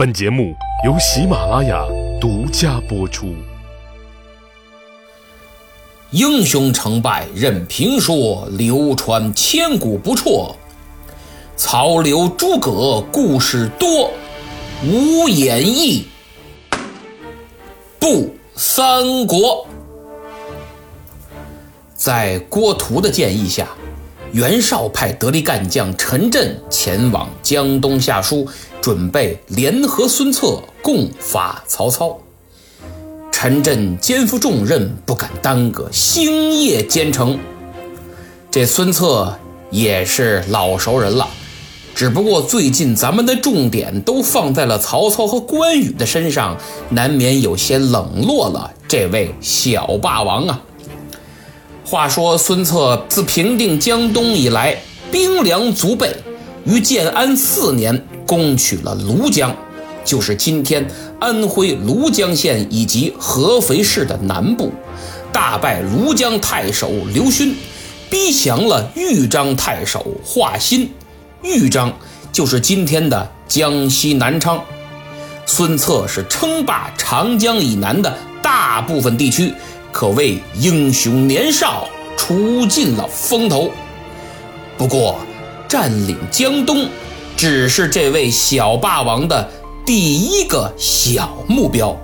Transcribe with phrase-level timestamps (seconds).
[0.00, 1.84] 本节目由喜马拉雅
[2.18, 3.34] 独家播出。
[6.10, 10.56] 英雄成败任评说，流传千古不辍。
[11.54, 14.10] 曹刘诸葛故事多，
[14.82, 16.06] 无演义
[17.98, 19.66] 不三国。
[21.94, 23.68] 在郭图的建议下，
[24.32, 28.46] 袁绍派得力干将陈震前往江东下书，
[28.80, 32.16] 准备联合孙策共伐曹操。
[33.32, 37.38] 陈震肩负重任，不敢耽搁，星夜兼程。
[38.50, 39.36] 这孙策
[39.70, 41.26] 也是老熟人了，
[41.94, 46.56] 只不过最近咱们的重点都放在了曹操和关羽的身上，
[46.90, 50.60] 难免有些冷落了这位小霸王啊。
[51.90, 56.14] 话说孙策自平定江东以来，兵粮足备，
[56.64, 59.52] 于建安四年攻取了庐江，
[60.04, 60.86] 就是今天
[61.18, 64.70] 安徽庐江县以及合肥市的南部，
[65.32, 67.56] 大败庐江太守刘勋，
[68.08, 70.86] 逼降了豫章太守华歆，
[71.42, 71.92] 豫章
[72.30, 74.62] 就是今天的江西南昌。
[75.44, 79.52] 孙策是称霸长江以南的大部分地区。
[79.92, 83.70] 可谓英雄年少，出尽了风头。
[84.78, 85.18] 不过，
[85.68, 86.88] 占领江东
[87.36, 89.50] 只是这位小霸王的
[89.84, 91.96] 第一个小目标，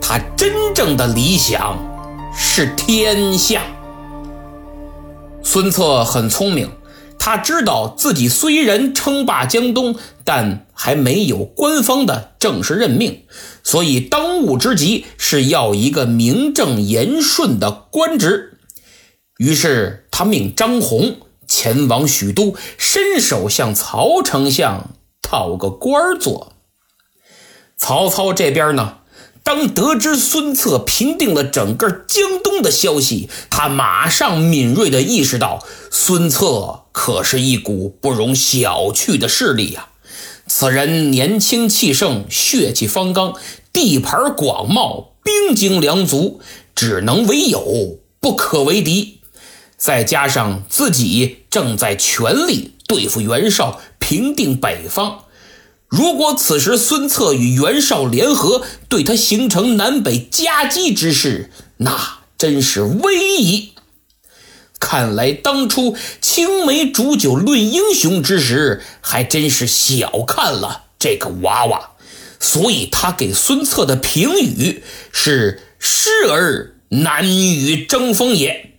[0.00, 1.78] 他真正的理想
[2.36, 3.62] 是天下。
[5.42, 6.70] 孙策很聪明，
[7.18, 13.22] 他知道自己虽然称霸江东，但还没有官方的正式任命，
[13.70, 18.56] 所以当务之急是要一个名正言顺的官职。
[19.36, 24.88] 于是他命张宏前往许都，伸手向曹丞相
[25.20, 26.54] 讨个官做。
[27.76, 29.00] 曹操这边呢？
[29.42, 39.87] 当得知孙策平定了整个江东的消息，他马上敏锐地意识到，孙策可是一股不容小觑的势力呀。
[40.48, 43.34] 此人年轻气盛，血气方刚，
[43.72, 46.40] 地盘广袤，兵精粮足，
[46.74, 49.20] 只能为友，不可为敌。
[49.76, 55.24] 再加上自己正在全力对付袁绍，平定北方。
[55.86, 63.74] 如果此时孙策与袁绍联合，对他形成南北夹击之势，那真是危矣。
[64.80, 71.90] 看来当初青梅煮酒论英雄之时，还真是小看了这个娃娃。
[72.40, 78.74] 所以他给孙策的评语是：“失而难与争锋也。”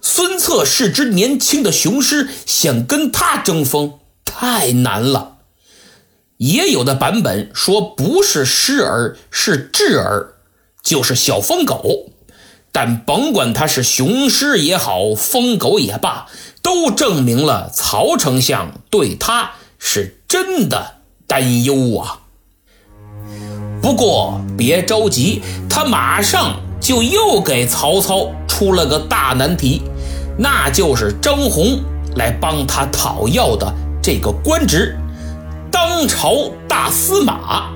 [0.00, 5.38] 孙策是只年轻的雄狮，想跟他争锋太难了。
[6.38, 10.34] 也有的版本说不是狮儿，是智儿，
[10.82, 12.10] 就是小疯狗。
[12.76, 16.26] 但甭管他是雄狮也好，疯狗也罢，
[16.60, 20.96] 都证明了曹丞相对他是真的
[21.28, 22.22] 担忧啊。
[23.80, 25.40] 不过别着急，
[25.70, 29.82] 他马上就又给曹操出了个大难题，
[30.36, 31.80] 那就是张宏
[32.16, 34.98] 来帮他讨要的这个官职。
[35.70, 37.70] 当朝大司马，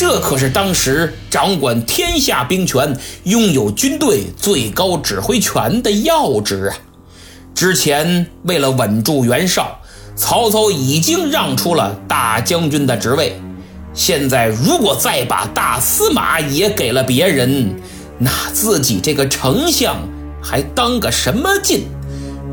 [0.00, 6.72] 这可是当时掌管天下兵权、拥有军队最高指挥权的要职啊！
[7.54, 9.78] 之前为了稳住袁绍，
[10.16, 13.38] 曹操已经让出了大将军的职位，
[13.92, 17.78] 现在如果再把大司马也给了别人，
[18.16, 19.96] 那自己这个丞相
[20.42, 21.84] 还当个什么劲？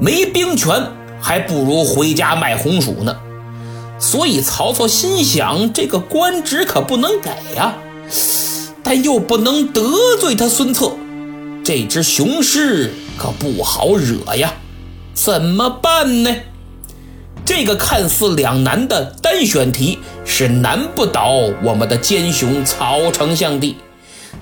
[0.02, 0.86] 没兵权，
[1.22, 3.18] 还不如回家卖红薯呢。
[4.00, 7.76] 所以曹操心想，这个官职可不能给呀，
[8.84, 9.82] 但又不能得
[10.20, 10.92] 罪他孙策，
[11.64, 14.54] 这只雄狮可不好惹呀，
[15.14, 16.36] 怎么办呢？
[17.44, 21.30] 这个看似两难的单选题是难不倒
[21.64, 23.76] 我们的奸雄曹丞相的。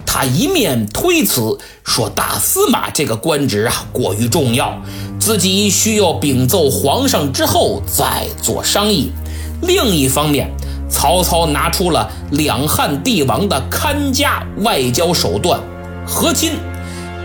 [0.06, 4.82] 他一面推辞说大司马这个官职啊过于重要，
[5.20, 9.12] 自己需要禀奏皇上之后再做商议。
[9.62, 10.50] 另一方面，
[10.90, 15.60] 曹操拿出了两汉帝王的看家外交手段
[16.06, 16.52] 和亲，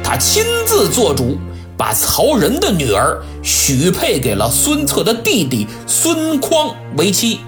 [0.02, 1.38] 他亲自做主，
[1.76, 7.40] 把曹仁的女儿许配给了孙策的弟弟孙匡为妻。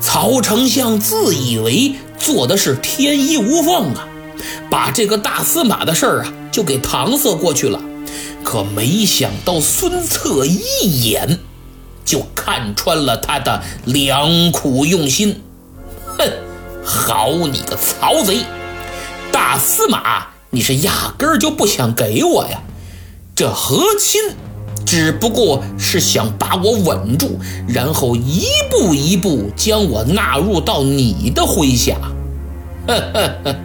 [0.00, 4.06] 曹丞相自以为做的是天衣无缝啊，
[4.68, 7.80] 把这个大司马的事儿啊就给搪塞过去了，
[8.42, 11.38] 可没想到孙策一眼。
[12.12, 15.40] 就看穿了他的良苦用心，
[16.18, 16.30] 哼，
[16.84, 18.40] 好你个曹贼！
[19.32, 22.60] 大司马，你是压根儿就不想给我呀？
[23.34, 24.20] 这和亲
[24.84, 31.96] 只不过是想把我稳住，然后一步一步将我纳入到你的麾下。
[32.86, 33.56] 呵呵呵，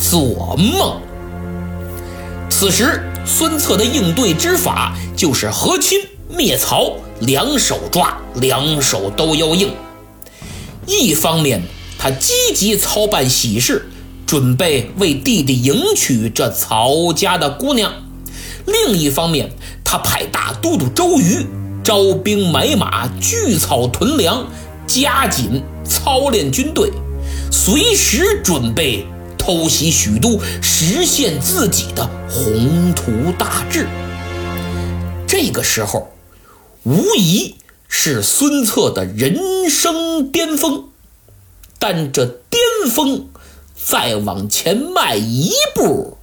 [0.00, 1.00] 做梦！
[2.48, 5.98] 此时，孙策的应对之法就是和亲
[6.30, 9.72] 灭曹，两手抓，两手都要硬。
[10.86, 11.62] 一方面，
[11.98, 13.90] 他积极操办喜事，
[14.26, 17.90] 准备为弟弟迎娶这曹家的姑娘；
[18.66, 19.50] 另一方面，
[19.84, 21.44] 他派大都督周瑜
[21.82, 24.46] 招兵买马，聚草屯粮，
[24.86, 26.90] 加紧操练军队。
[27.50, 29.04] 随时准备
[29.36, 33.88] 偷袭许都，实现自己的宏图大志。
[35.26, 36.08] 这个时候，
[36.84, 37.56] 无疑
[37.88, 40.88] 是孙策的人生巅峰。
[41.78, 42.60] 但这巅
[42.92, 43.28] 峰
[43.74, 46.18] 再往前迈一步，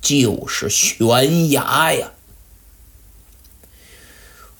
[0.00, 2.10] 就是悬崖呀！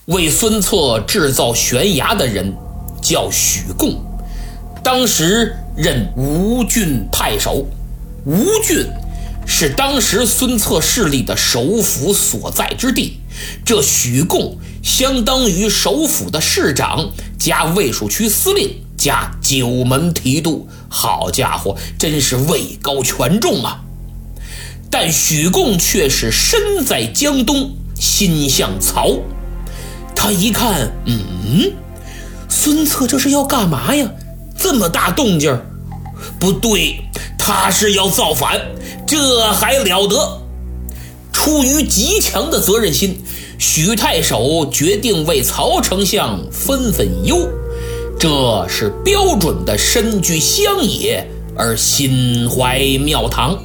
[0.06, 2.56] 为孙策制造悬崖的人
[3.02, 4.00] 叫许贡。
[4.82, 7.66] 当时任吴郡太守，
[8.24, 8.86] 吴郡
[9.46, 13.18] 是当时孙策势力的首府所在之地。
[13.66, 14.56] 这许贡
[14.88, 20.66] 相当于首府的市长加卫戍区司令加九门提督。
[20.88, 23.82] 好家伙，真是位高权重啊！
[24.90, 29.18] 但许贡却是身在江东，心向曹。
[30.16, 31.70] 他一看，嗯，
[32.48, 34.10] 孙策这是要干嘛呀？
[34.56, 35.60] 这么大动静
[36.40, 37.04] 不对，
[37.38, 38.58] 他是要造反，
[39.06, 40.40] 这还了得！
[41.30, 43.22] 出于极强的责任心，
[43.58, 47.48] 许太守决定为曹丞相分分忧。
[48.18, 53.58] 这是标准的身居乡野而心怀庙堂。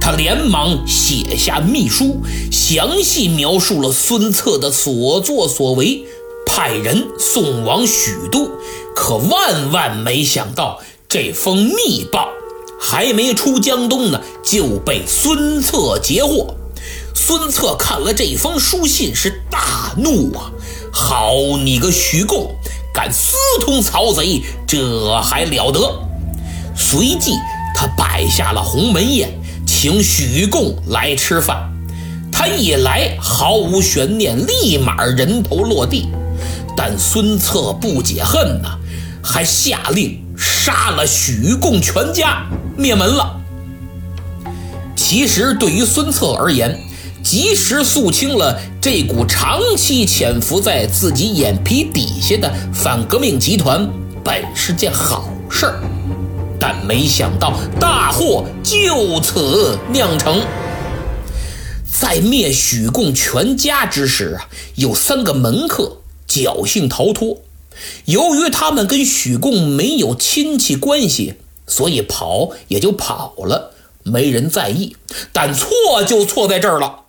[0.00, 2.20] 他连忙写下密书，
[2.52, 6.04] 详细描述了孙策的所作所为，
[6.44, 8.50] 派人送往许都。
[8.94, 12.28] 可万万没想到，这封密报
[12.78, 16.54] 还没出江东呢，就被孙策截获。
[17.26, 20.52] 孙策看了这封书信，是大怒啊！
[20.92, 22.54] 好你个许贡，
[22.92, 26.06] 敢私通曹贼，这还了得！
[26.76, 27.32] 随即，
[27.74, 29.32] 他摆下了鸿门宴，
[29.66, 31.72] 请许贡来吃饭。
[32.30, 36.10] 他一来，毫无悬念，立马人头落地。
[36.76, 38.78] 但孙策不解恨呐。
[39.22, 42.44] 还下令杀了许贡全家，
[42.76, 43.40] 灭门了。
[44.94, 46.78] 其实对于孙策而言，
[47.24, 53.88] 及时肃清了这股长期潜伏在自己眼皮底下的反革命集团，
[54.22, 55.80] 本是件好事儿。
[56.60, 60.42] 但没想到大祸就此酿成。
[61.90, 64.44] 在灭许贡全家之时啊，
[64.74, 65.96] 有三个门客
[66.28, 67.38] 侥幸逃脱。
[68.04, 71.34] 由于他们跟许贡没有亲戚关系，
[71.66, 73.72] 所以跑也就跑了，
[74.02, 74.94] 没人在意。
[75.32, 77.03] 但错就错在这儿了。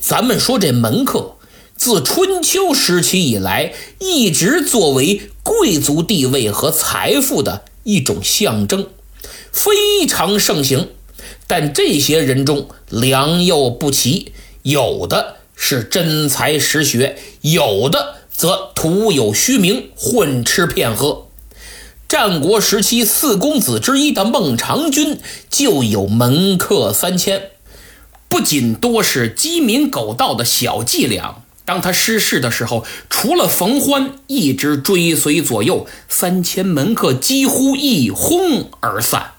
[0.00, 1.36] 咱们说这门客，
[1.76, 8.86] 自春秋时期以来，一直作为贵族地位和财富的一种象征，
[9.52, 10.88] 非常盛行。
[11.46, 14.32] 但这些人中良莠不齐，
[14.62, 18.14] 有的是真才实学，有的。
[18.32, 21.26] 则徒有虚名，混吃骗喝。
[22.08, 25.20] 战国时期四公子之一的孟尝君
[25.50, 27.50] 就有门客三千，
[28.30, 31.42] 不仅多是鸡鸣狗盗的小伎俩。
[31.64, 39.32] 当他失势的时候，除了冯欢一直追随左右，三千门客几乎一哄而散。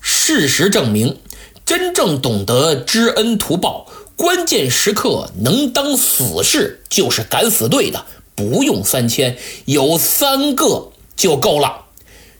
[0.00, 1.18] 事实证明，
[1.64, 3.86] 真正懂得知恩图报。
[4.16, 11.86] 关键时刻能当死士就是敢死队的，不用三千，有三个就够了。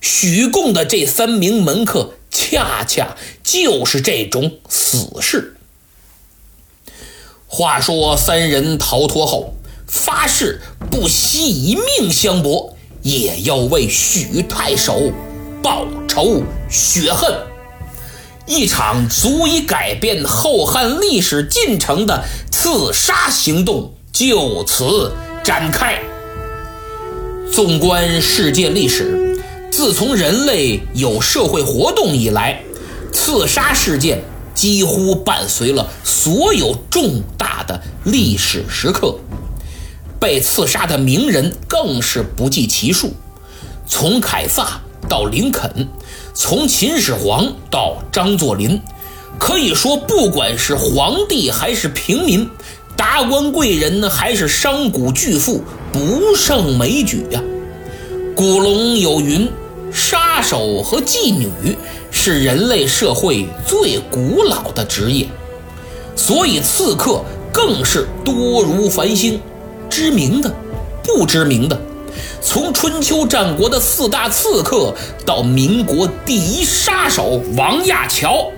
[0.00, 5.56] 许贡的这三名门客恰恰就是这种死士。
[7.52, 9.52] 话说三人逃脱后，
[9.88, 15.10] 发誓不惜以命相搏，也要为许太守
[15.60, 17.34] 报仇雪恨。
[18.46, 26.00] 一场足以改变后汉历史进程的刺杀行动就此展开。
[27.52, 29.42] 纵观世界历史，
[29.72, 32.62] 自从人类有社会活动以来，
[33.12, 34.22] 刺杀事件
[34.54, 39.16] 几乎伴随了所有重大的历史时刻，
[40.18, 43.12] 被刺杀的名人更是不计其数。
[43.86, 45.88] 从凯撒到林肯，
[46.34, 48.80] 从秦始皇到张作霖，
[49.38, 52.48] 可以说，不管是皇帝还是平民，
[52.96, 57.42] 达官贵人呢，还是商贾巨富，不胜枚举呀。
[58.36, 59.50] 古龙有云
[59.92, 61.76] ：“杀手和妓女
[62.10, 65.28] 是人类社会最古老的职业。”
[66.16, 69.40] 所以刺客更是多如繁星，
[69.88, 70.52] 知名的、
[71.02, 71.80] 不知名的。
[72.42, 74.94] 从春秋战国的四大刺客
[75.24, 78.52] 到民国第一杀手王亚樵，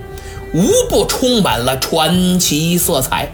[0.53, 3.31] 无不充满了传奇色彩。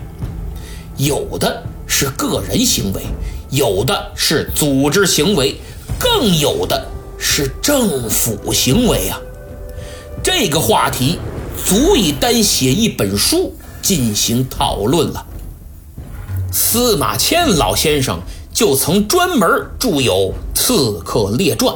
[0.98, 3.02] 有的是个人行为，
[3.50, 5.56] 有的是组织行为，
[5.98, 6.86] 更有的
[7.20, 9.20] 是政府行为啊！
[10.24, 11.20] 这个话题
[11.66, 15.26] 足以单写一本书进行讨论了。
[16.52, 18.20] 司马迁老先生。
[18.52, 19.48] 就曾专门
[19.80, 21.74] 著有《刺客列传》，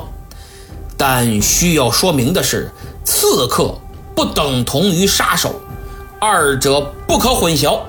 [0.98, 2.70] 但需要说明的是，
[3.06, 3.80] 刺客
[4.14, 5.62] 不等同于杀手，
[6.20, 7.80] 二者不可混淆。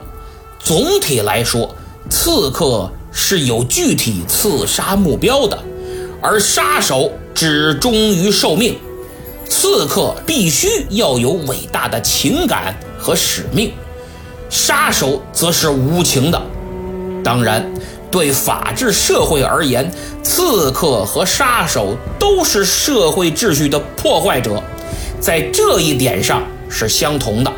[0.61, 1.75] 总体来说，
[2.09, 5.59] 刺客是有具体刺杀目标的，
[6.23, 8.79] 而杀手只忠于受命。
[9.49, 13.73] 刺客必须要有伟大的情感和使命，
[14.49, 16.41] 杀手则是无情的。
[17.23, 17.71] 当然。
[18.11, 19.91] 对法治社会而言，
[20.23, 24.63] 刺客和杀手都是社会秩序的破坏者，
[25.19, 27.53] 在这一点上是相同的。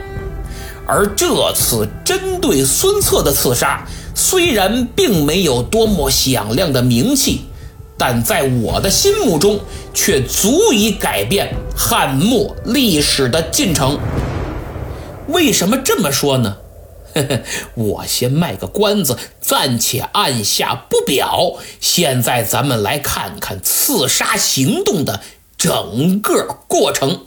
[0.87, 7.43] 而这次针对孙策的刺杀，虽然并没有多么响亮的名气，
[7.99, 9.61] 但在我的心目中
[9.95, 13.99] 却足以改变汉末历史的进程。
[15.29, 16.59] 为什么这么说呢？
[17.75, 21.55] 我先卖个关子，暂且按下不表。
[21.81, 25.23] 现在咱们来看看刺杀行动的
[25.57, 27.27] 整个过程。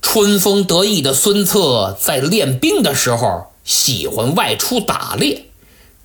[0.00, 5.46] 春风得意的孙策在练兵的时候喜欢外出打猎。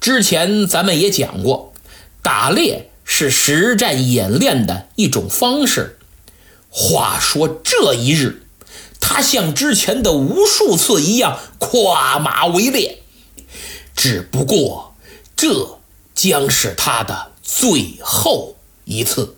[0.02, 1.73] 之前咱们也讲过，
[2.24, 6.00] 打猎是实战演练的一种方式。
[6.70, 8.40] 话说这一日。
[9.06, 13.04] 他像之前的无数次一样跨马围猎，
[13.94, 14.96] 只不过
[15.36, 15.78] 这
[16.16, 19.36] 将是他的最后一次。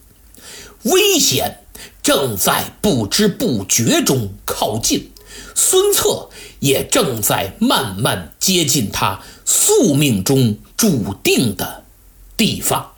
[0.83, 1.61] 危险
[2.03, 5.11] 正在不知不觉中靠近，
[5.55, 11.84] 孙策也正在慢慢接近他宿命中注定的
[12.37, 12.91] 地方。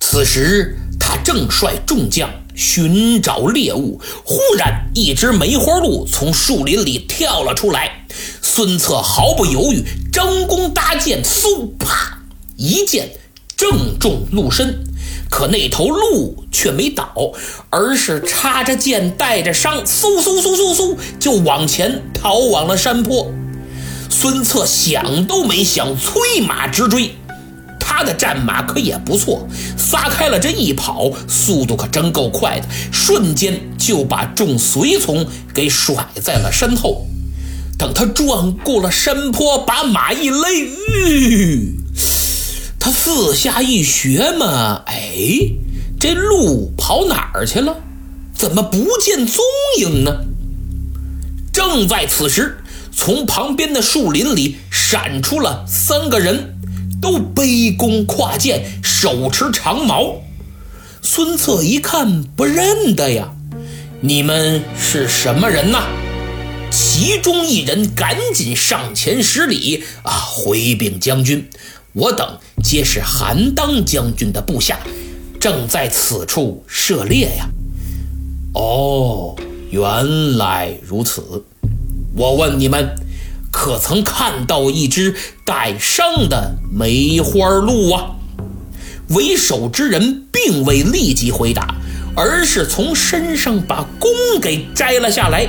[0.00, 2.30] 此时，他正率众将。
[2.58, 8.04] 寻找猎物，忽然一只梅花鹿从树林里跳了出来。
[8.42, 12.18] 孙策毫不犹豫，张弓搭箭，嗖啪
[12.56, 13.10] 一箭
[13.56, 14.84] 正中鹿身。
[15.30, 17.14] 可那头鹿却没倒，
[17.70, 23.30] 而是插着箭，带着伤，嗖嗖嗖嗖嗖就往前逃往了山坡。
[24.20, 27.14] 孙策想都没想，催马直追。
[27.78, 29.46] 他的战马可也不错，
[29.76, 37.06] 撒开了这一跑，速度可真够快的，瞬间就把众随从给甩在了身后。
[37.78, 40.48] 等他转过了山坡，把马一勒，
[40.96, 41.78] 吁，
[42.80, 45.14] 他四下一学嘛，哎，
[46.00, 47.76] 这鹿跑哪儿去了？
[48.34, 49.44] 怎么不见踪
[49.78, 50.12] 影呢？
[51.52, 52.57] 正在此时，
[53.00, 56.58] 从旁边的树林里闪出了三个人。
[57.00, 60.16] 都背弓跨剑，手持长矛。
[61.00, 63.30] 孙策一看不认得呀，
[64.00, 65.84] 你们是什么人呐？
[66.72, 71.48] 其中一人赶紧上前施礼啊，回禀将军，
[71.92, 74.80] 我等皆是韩当将军的部下，
[75.38, 77.48] 正在此处射猎呀。
[78.54, 79.36] 哦，
[79.70, 81.44] 原来如此。
[82.16, 82.94] 我问你们。
[83.50, 88.10] 可曾看到一只带伤的梅花鹿啊？
[89.08, 91.74] 为首之人并未立即回答，
[92.14, 94.10] 而是从身上把弓
[94.40, 95.48] 给摘了下来。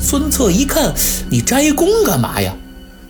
[0.00, 0.94] 孙策一看，
[1.28, 2.54] 你摘弓干嘛呀？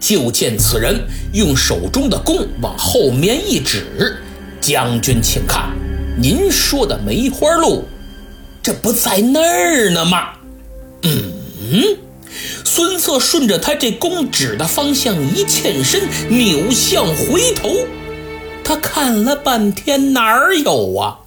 [0.00, 4.18] 就见此人用手中的弓往后面一指
[4.61, 5.70] ：“将军，请看，
[6.20, 7.84] 您说的梅花鹿，
[8.62, 10.30] 这不在那儿呢吗？”
[11.04, 11.32] 嗯。
[12.64, 17.86] 孙策顺着他这弓指的方向一欠身，扭向回头，
[18.64, 21.18] 他看了半天哪儿有啊？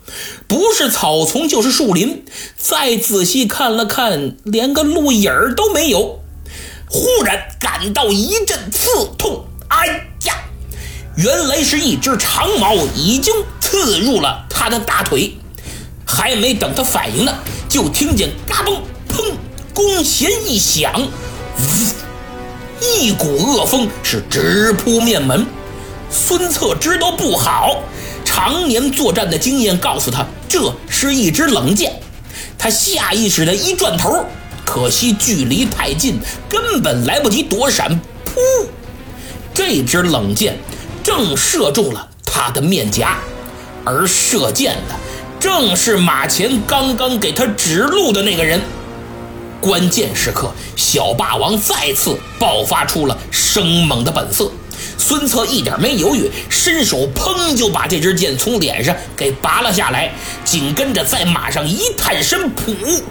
[0.48, 2.24] 不是草丛就是树林。
[2.58, 6.20] 再仔细看了看，连个路影儿都没有。
[6.88, 9.88] 忽然感到一阵刺痛，哎
[10.26, 10.36] 呀！
[11.18, 15.34] 原来是一只长矛已经刺入了他的大腿，
[16.06, 17.34] 还没等他反应呢，
[17.68, 19.34] 就听见嘎嘣砰，
[19.76, 21.06] 弓弦一响，
[21.60, 25.46] 呜，一股恶风是直扑面门。
[26.10, 27.84] 孙策知道不好，
[28.24, 31.92] 常年作战的经验告诉他，这是一支冷箭。
[32.58, 34.24] 他下意识的一转头，
[34.66, 38.00] 可惜距离太近，根本来不及躲闪。
[38.26, 38.66] 噗，
[39.54, 40.58] 这支冷箭。
[41.04, 43.18] 正射中了他的面颊，
[43.84, 44.96] 而射箭的
[45.40, 48.62] 正是马前刚刚给他指路的那个人。
[49.66, 54.52] 关键时刻，小霸王再次爆发出了生猛的本色。
[54.96, 63.02] 孙策一点没犹豫，伸手砰就把这支箭从脸上给拔了下来，紧跟着在马上一探身，噗，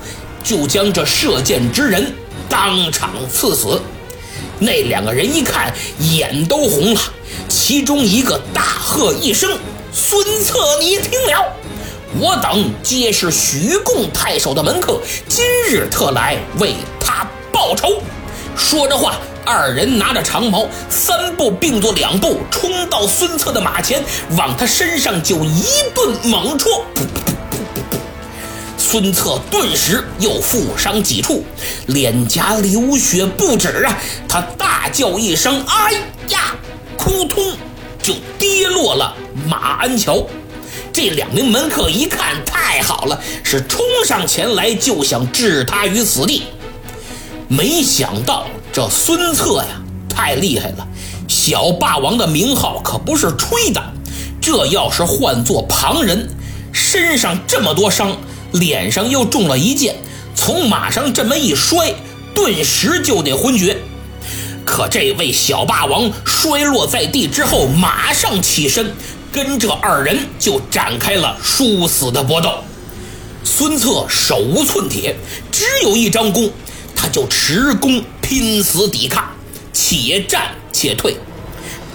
[0.45, 2.15] 就将这射箭之人
[2.49, 3.83] 当场刺死。
[4.61, 7.01] 那两个人一看，眼都红了。
[7.49, 9.59] 其中一个大喝一声
[9.93, 11.53] ：“孙策，你听了！
[12.17, 18.01] 我等皆是许贡太守的门客，今日特来为他报仇。”
[18.57, 24.01] 说着话，二人拿着长矛，三步并作两步，冲到孙策的马前，
[24.37, 26.85] 往他身上就一顿猛戳。
[28.79, 31.45] 孙策顿时又负伤几处，
[31.87, 33.99] 脸颊流血不止啊！
[34.29, 35.95] 他大叫一声：“哎
[36.29, 36.55] 呀！”
[36.97, 37.57] 扑通，
[38.01, 39.13] 就跌落了
[39.49, 40.25] 马鞍桥。
[40.95, 46.45] 这两名门客一看，太好了，是冲上前来就想置他于死地。
[47.49, 50.87] 没想到这孙策呀，太厉害了！
[51.27, 53.83] 小霸王的名号可不是吹的。
[54.41, 56.29] 这要是换做旁人，
[56.73, 58.17] 身上这么多伤，
[58.53, 59.97] 脸上又中了一箭，
[60.37, 61.93] 从马上这么一摔，
[62.37, 63.79] 顿时就得昏厥。
[64.65, 68.95] 可这位小霸王摔落在地之后，马上起身，
[69.35, 72.55] 跟这二人就展开了殊死的搏斗。
[73.43, 75.17] 孙策手无寸铁，
[75.51, 76.49] 只有一张弓，
[76.95, 79.29] 他就持弓拼死抵抗，
[79.73, 81.17] 且战且退。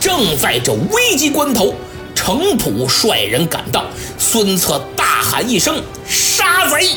[0.02, 1.74] 正在这危急关头，
[2.14, 3.86] 程普率人赶到，
[4.18, 6.90] 孙策大喊一声：“杀贼！”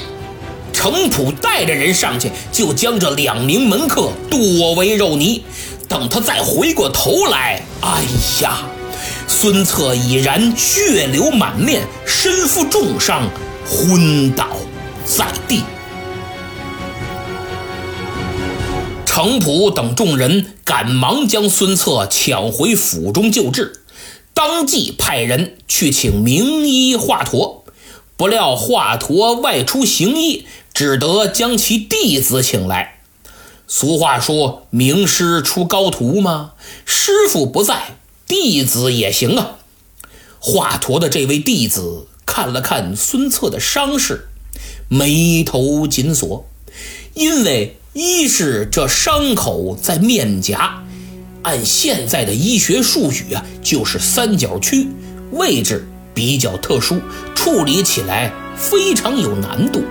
[0.74, 5.44] 程普带着人上去，就将这两名门客剁为肉泥。
[5.88, 8.02] 等他再回过头来，哎
[8.40, 8.64] 呀，
[9.34, 13.30] 孙策已然血流满面，身负重伤，
[13.66, 14.46] 昏倒
[15.06, 15.62] 在地。
[19.06, 23.82] 程普等众人赶忙将孙策抢回府中救治，
[24.34, 27.62] 当即派人去请名医华佗。
[28.18, 33.00] 不料华佗外出行医，只得将其弟子请来。
[33.66, 36.52] 俗话说：“名师出高徒吗？
[36.84, 37.96] 师傅不在，
[38.32, 39.58] 弟子也行啊。”
[40.40, 44.28] 华佗的这位弟子看了看孙策的伤势，
[44.88, 46.48] 眉头紧锁，
[47.12, 50.82] 因为一是这伤口在面颊，
[51.42, 54.88] 按现在的医学术语啊，就是三角区，
[55.32, 57.02] 位置比较特殊，
[57.34, 59.82] 处理起来非常有难度。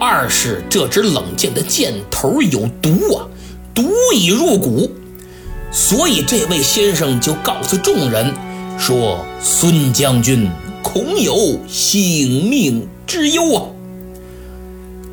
[0.00, 3.28] 二是这支冷箭的箭头有毒啊，
[3.72, 4.90] 毒已入骨，
[5.72, 8.34] 所以这位先生就告诉众人
[8.78, 10.50] 说：“孙将军
[10.82, 13.62] 恐有性命之忧啊！”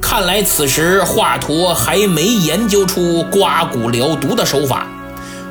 [0.01, 4.87] 看来此时华佗还没研究出刮骨疗毒的手法，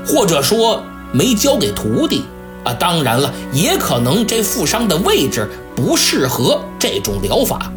[0.05, 2.23] 或者说没教给徒弟
[2.65, 2.73] 啊。
[2.73, 7.71] 当然了，也可能这负伤的位置不适合这种疗法。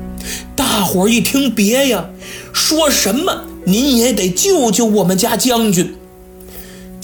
[0.56, 2.06] 大伙一听，别呀，
[2.54, 5.96] 说什么您也得救救我们家将军。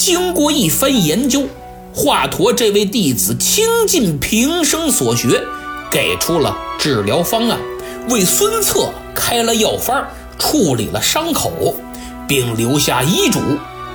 [0.06, 1.48] 经过一番研究，
[1.91, 5.41] 华佗这位弟子倾尽平生所学，
[5.89, 7.58] 给出了治疗方案，
[8.08, 10.06] 为孙策开了药方，
[10.38, 11.74] 处理了伤口，
[12.28, 13.39] 并留下医嘱，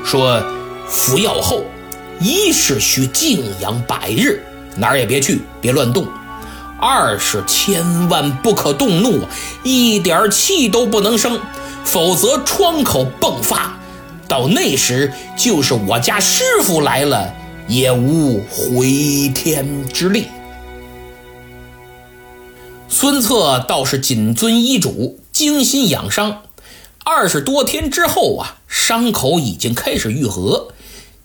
[0.05, 0.43] 说
[0.89, 1.63] 服药后，
[2.19, 4.43] 一是需静养百日，
[4.75, 6.09] 哪儿也别去，别乱动。
[6.81, 9.21] 二是千万不可动怒，
[9.63, 11.39] 一点气都不能生，
[11.85, 13.79] 否则疮口迸发，
[14.31, 17.35] 到那时就是我家师傅来了，
[17.67, 20.29] 也无回天之力。
[22.89, 26.43] 孙策倒是谨遵医嘱，精心养伤。
[27.05, 30.69] 二十多天之后啊，伤口已经开始愈合。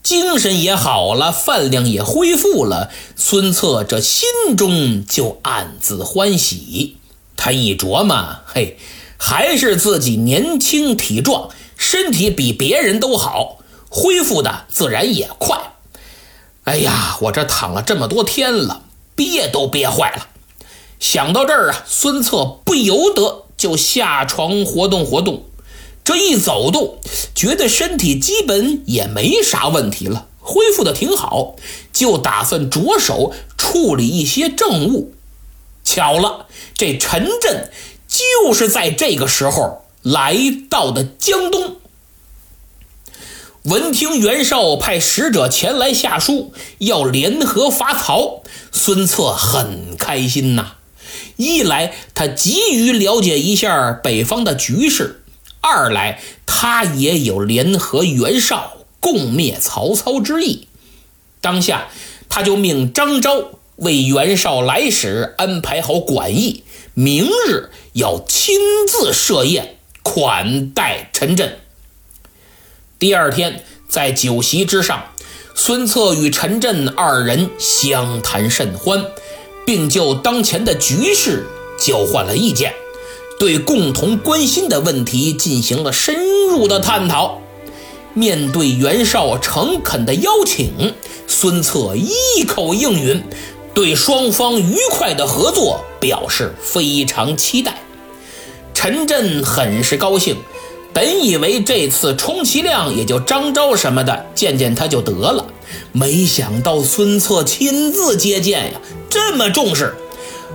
[0.01, 6.97] 精神也好了，饭量也恢复了，孙策这心中就暗自欢喜。
[7.37, 8.79] 他一琢磨，嘿，
[9.17, 13.59] 还是自己年轻体壮，身体比别人都好，
[13.89, 15.73] 恢复的自然也快。
[16.63, 18.81] 哎呀，我这躺了这么多天了，
[19.15, 20.27] 憋都憋坏了。
[20.99, 25.43] 想到这儿啊，孙策不由得就下床活动活动。
[26.03, 26.99] 这一走动，
[27.35, 31.55] 觉得身体基本也没啥问题了，恢复的挺好，
[31.91, 35.13] 就打算着手处理一些政务。
[35.83, 37.71] 巧了，这陈震
[38.07, 40.37] 就是在这个时候来
[40.69, 41.77] 到的江东。
[43.63, 50.73] 闻听袁绍派使者前来下书，要联合伐曹，孙策很开心呐。
[51.37, 55.23] 一来他急于了解一下北方的局势，
[55.61, 60.67] 二来他也有联合袁绍共灭曹操之意。
[61.41, 61.87] 当下
[62.29, 66.63] 他就命张昭为袁绍来使安排好馆驿，
[66.93, 68.55] 明日要亲
[68.87, 69.74] 自设宴
[70.05, 71.57] 款待陈震。
[72.99, 75.05] 第二天，在酒席之上，
[75.55, 79.03] 孙策与陈震二人相谈甚欢，
[79.65, 81.47] 并就当前的局势
[81.79, 82.75] 交换了意见，
[83.39, 86.15] 对共同关心的问题进行了深
[86.49, 87.41] 入的探讨。
[88.13, 90.93] 面对袁绍诚恳的邀请，
[91.25, 93.23] 孙策一口应允，
[93.73, 97.79] 对双方愉快的合作表示非常期待。
[98.75, 100.37] 陈震很是高兴。
[100.93, 105.45] 本以为这次充其量也就张昭什么的见见他就得了，
[105.91, 109.93] 没想到孙策亲自接见呀，这么重视，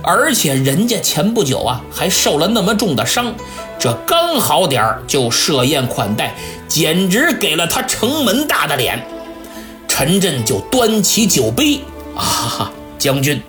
[0.01, 3.35] 而且人家前不久啊还受了那么重的伤，
[3.77, 6.33] 这刚好点儿就设宴款待，
[6.67, 9.05] 简直给了他城门大的脸。
[9.87, 11.81] 陈震就端起酒杯
[12.15, 13.43] 啊，将军，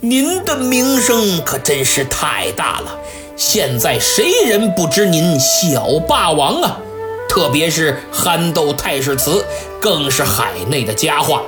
[0.00, 2.98] 您的名声可真是太大了。
[3.36, 6.78] 现在谁人不知您小霸王啊？
[7.28, 9.44] 特别是憨豆太史慈，
[9.80, 11.42] 更是海内的佳话。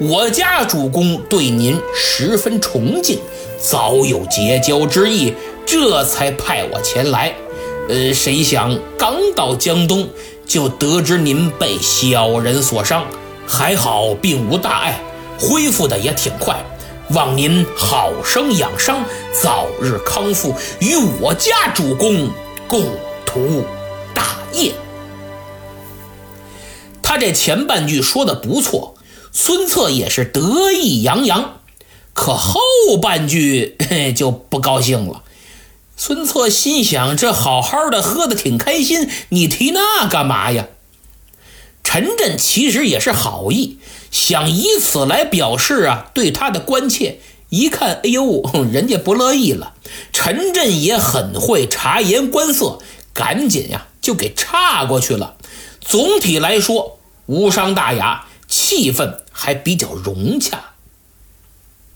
[0.00, 3.20] 我家主公对您十分崇敬，
[3.60, 7.32] 早有结交之意，这才派我前来。
[7.88, 10.08] 呃，谁想刚到江东，
[10.46, 13.06] 就得知您被小人所伤，
[13.46, 15.00] 还好并无大碍，
[15.38, 16.56] 恢复的也挺快。
[17.12, 22.30] 望您好生养伤，早日康复，与我家主公
[22.68, 22.84] 共
[23.26, 23.64] 图
[24.14, 24.72] 大业。
[27.02, 28.94] 他这前半句说的不错，
[29.32, 31.56] 孙策也是得意洋洋。
[32.12, 32.60] 可后
[33.00, 33.76] 半句
[34.16, 35.24] 就不高兴了。
[35.96, 40.66] 孙策心想：这好好的喝的挺开心，你提那干嘛呀？
[41.82, 43.78] 陈震其实也是好意。
[44.10, 48.42] 想以此来表示啊对他的关切，一看，哎呦，
[48.72, 49.74] 人家不乐意了。
[50.12, 52.78] 陈震也很会察言观色，
[53.12, 55.36] 赶紧呀就给岔过去了。
[55.80, 60.70] 总体来说无伤大雅，气氛还比较融洽。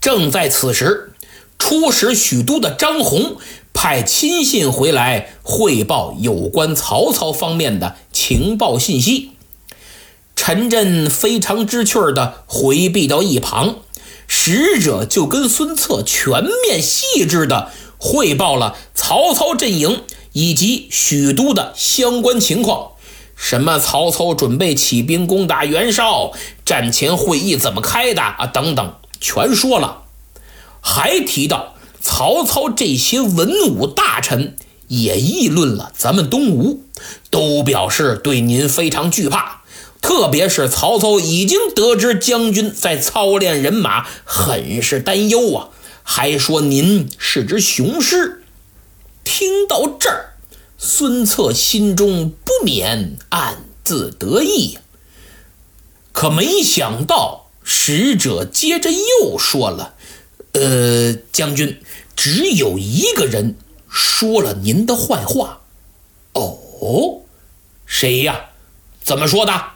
[0.00, 1.14] 正在此时，
[1.58, 3.36] 出使许都的张宏
[3.72, 9.30] 派亲信回来汇报有关曹操方面的情报信息。
[10.36, 13.76] 陈震非常知趣的回避到一旁，
[14.26, 22.92] 使者就跟孙策全面细致的汇报了曹操阵营以及许都的相关情况，
[23.36, 26.32] 什么曹操准备起兵攻打袁绍，
[26.64, 30.02] 战前会议怎么开的啊，等等，全说了，
[30.80, 34.56] 还提到曹操这些文武大臣
[34.88, 36.82] 也议论了咱们东吴，
[37.30, 39.62] 都表示对您非常惧怕。
[40.04, 45.70] 特别是曹操已经得知将军在操练人马，很是担忧啊，
[46.02, 48.44] 还说您是只雄狮。
[49.24, 50.34] 听到这儿，
[50.76, 54.76] 孙策心中不免暗自得意。
[56.12, 59.94] 可没想到，使者接着又说了
[60.52, 61.80] ：“呃，将军，
[62.14, 63.56] 只有一个人
[63.88, 65.62] 说了您的坏话。”
[66.34, 67.22] 哦，
[67.86, 68.50] 谁呀？
[69.02, 69.73] 怎么说的？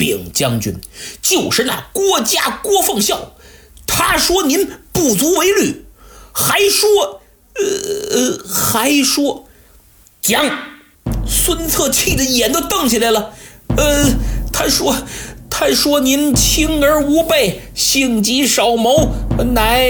[0.00, 0.80] 禀将军，
[1.20, 3.34] 就是那郭嘉郭奉孝，
[3.86, 5.84] 他说您不足为虑，
[6.32, 7.20] 还说，
[7.54, 9.46] 呃，还说，
[10.22, 10.70] 讲。
[11.28, 13.34] 孙策气得眼都瞪起来了，
[13.76, 14.06] 呃，
[14.52, 14.96] 他说，
[15.50, 19.12] 他说您轻而无备，性急少谋，
[19.52, 19.86] 乃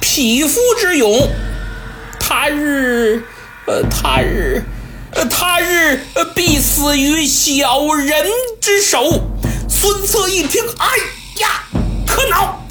[0.00, 1.28] 匹夫之勇，
[2.20, 3.24] 他日，
[3.66, 4.62] 呃，他日，
[5.12, 6.00] 呃，他日
[6.34, 8.26] 必死于小人
[8.60, 9.20] 之手。
[9.80, 10.86] 孙策一听，哎
[11.38, 11.62] 呀，
[12.04, 12.66] 可恼！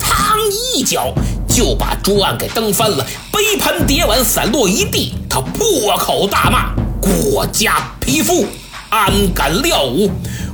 [0.00, 1.12] 嘡一脚
[1.46, 5.12] 就把桌案给蹬翻了，杯盘碟碗散落一地。
[5.28, 8.46] 他破口大骂：“郭家匹夫，
[8.88, 10.10] 安敢料吾？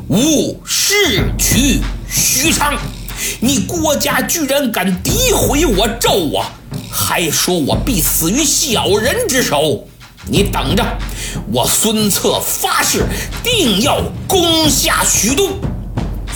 [0.09, 2.75] 吾誓取许昌，
[3.39, 6.45] 你郭家居然敢诋毁我纣我，
[6.91, 9.87] 还说我必死于小人之手！
[10.27, 10.85] 你等着，
[11.53, 13.07] 我孙策发誓
[13.45, 15.49] 定要攻下许都。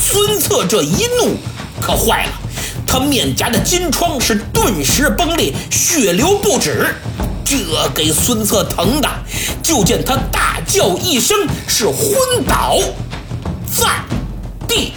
[0.09, 1.37] 孙策这一怒
[1.81, 2.33] 可坏了，
[2.87, 6.95] 他面颊的金疮是顿时崩裂，血流不止。
[7.45, 7.57] 这
[7.93, 9.09] 给孙策疼的，
[9.65, 12.79] 就见他大叫一声，是昏倒
[13.67, 14.01] 在
[14.69, 14.93] 地。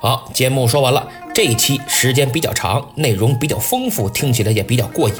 [0.00, 1.21] 好，节目说完了。
[1.34, 5.14] 这一期时间比较长，内容比较丰富，听起来也比较过瘾。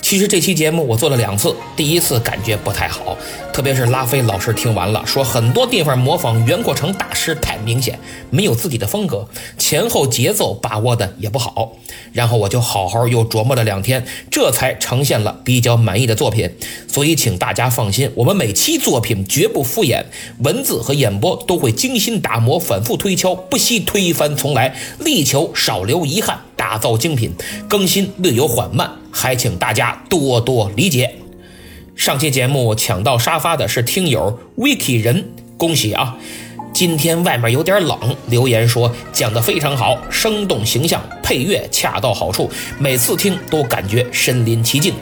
[0.00, 3.16] 其实这期节目我做了两次，第一次感觉不太好，
[3.52, 7.98] 特别是拉菲老师听完了，说很多地方模仿袁阔成大师太明显，
[8.30, 11.72] 没有自己的风格，前后节奏把握的也不好。
[12.14, 16.50] 然后我就好好又琢磨了两天，这才呈现了比较满意的作品。
[16.88, 20.04] 所以请大家放心，我们每期作品绝不敷衍，
[20.38, 25.41] 文字和演播都会精心打磨，反复推敲，不惜推翻重来，力求。
[25.54, 27.32] 少留遗憾，打造精品。
[27.68, 31.14] 更新略有缓慢，还请大家多多理解。
[31.96, 36.16] 上期节目抢到沙发的是听友 Vicky 人，恭喜啊！
[36.72, 44.94] 今天外面有点冷，留言说讲得非常好，生动形象，配乐恰到好处，每次听都感觉身临其境。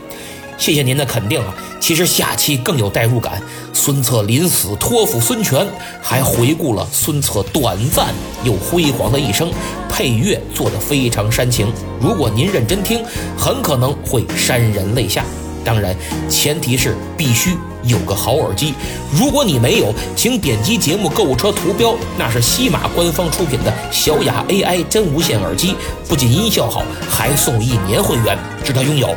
[0.60, 1.54] 谢谢您的肯定啊！
[1.80, 3.42] 其实下期更有代入感，
[3.72, 5.66] 孙策临死托付孙权，
[6.02, 8.08] 还回顾了孙策短暂
[8.44, 9.50] 又辉煌的一生，
[9.88, 11.72] 配乐做得非常煽情。
[11.98, 13.02] 如果您认真听，
[13.38, 15.24] 很可能会潸然泪下。
[15.64, 15.96] 当然，
[16.28, 18.74] 前提是必须有个好耳机。
[19.10, 25.74] 如果你没有，请点击节目购物车图标，那是西马官方出品的小雅 AI 真无线耳机，
[26.06, 29.16] 不仅音效好，还送一年会员，值得拥有。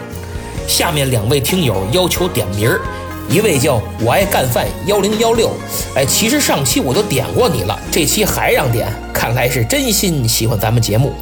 [0.67, 2.81] 下面两位听友要求点名儿，
[3.29, 5.49] 一位叫我爱干饭幺零幺六，
[5.95, 11.13] 哎，其实上期我都点过你了，这期还让点，看来是真心喜欢咱们节目。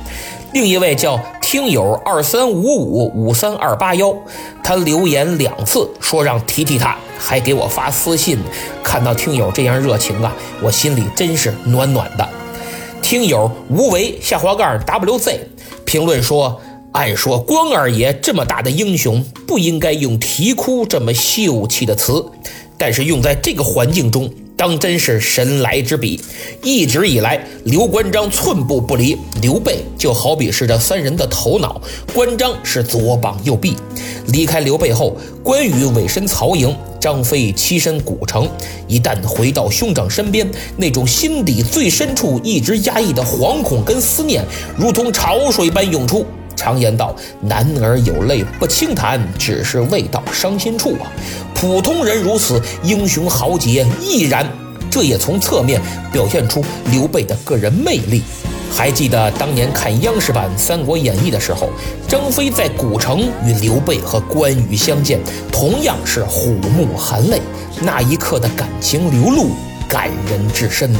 [0.54, 4.13] 另一位叫听友二三五五五三二八幺，
[4.63, 8.38] 他留言两次说让提提他，还给我发私信。
[8.84, 12.27] 看到听友这样热情啊，我心里真是暖暖的。
[13.01, 15.39] 听友无为下滑杠 wz
[15.86, 16.62] 评论说。
[16.93, 22.25] 按说关二爷这么大的英雄，不应该用啼哭这么秀气的词，
[22.77, 26.19] 但是用在这个环境中，当真是神来之笔。
[26.62, 31.82] 一直以来，刘关张寸步不离刘备，就好比是这三人的头脑，
[32.13, 33.73] 关张是左膀右臂。
[34.27, 38.49] 离开刘备后，关羽委身曹营，张飞栖身古城。
[38.89, 44.43] 一旦回到兄长身边，那种心底最深处一直压抑的惶恐跟思念，
[44.77, 46.25] 如同潮水般涌出。
[46.62, 51.10] 常言道：“男儿有泪不轻弹，只是未到伤心处啊。”
[51.56, 54.45] 普通人如此，英雄豪杰亦然。
[54.91, 58.21] 这也从侧面表现出刘备的个人魅力。
[58.74, 61.69] 还记得当年看央视版《三国演义》的时候，
[62.08, 65.19] 张飞在古城与刘备和关羽相见，
[65.52, 67.41] 同样是虎目含泪，
[67.82, 69.50] 那一刻的感情流露，
[69.89, 71.00] 感人至深呐。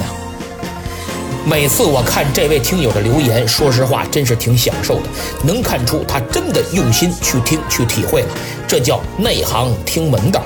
[1.44, 5.04] 每次我看这位听友的留言，说实话，真是挺享受的，
[5.44, 8.28] 能看出他真的用心去听去体会了，
[8.68, 10.42] 这叫内行听门道。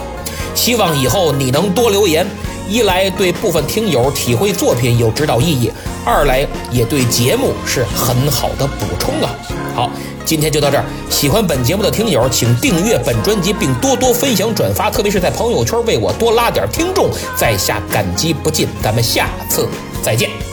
[0.54, 2.26] 希望以后你能多留言，
[2.70, 5.70] 一来对部分听友体会作品有指导意义，
[6.06, 9.36] 二来也对节目是很好的补充啊。
[9.76, 9.92] 好，
[10.24, 18.66] 今天就到这儿，喜欢本节目的听友请订阅本专辑，并多多分享转发，特别是在朋友圈为我多拉点听众，在下感激不尽。
[18.82, 19.68] 咱们下次
[20.02, 20.45] 再见。